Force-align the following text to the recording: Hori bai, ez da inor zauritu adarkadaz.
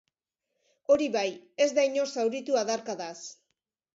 Hori 0.93 1.09
bai, 1.15 1.27
ez 1.65 1.69
da 1.79 1.85
inor 1.89 2.09
zauritu 2.19 2.57
adarkadaz. 2.63 3.19